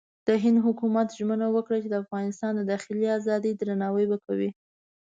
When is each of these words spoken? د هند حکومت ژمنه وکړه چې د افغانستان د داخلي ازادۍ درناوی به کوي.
د 0.27 0.29
هند 0.43 0.59
حکومت 0.65 1.07
ژمنه 1.17 1.47
وکړه 1.55 1.77
چې 1.83 1.89
د 1.89 1.95
افغانستان 2.03 2.51
د 2.55 2.61
داخلي 2.71 3.07
ازادۍ 3.17 3.51
درناوی 3.55 4.05
به 4.11 4.17
کوي. 4.25 4.49